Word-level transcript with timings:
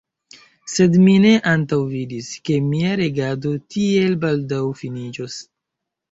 Sed 0.75 0.95
mi 1.01 1.11
ne 1.25 1.33
antaŭvidis, 1.49 2.29
ke 2.49 2.55
mia 2.69 2.93
regado 3.01 3.51
tiel 3.75 4.15
baldaŭ 4.23 4.63
finiĝos. 4.81 5.37